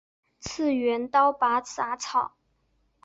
[0.39, 2.35] 次元刀拔杂草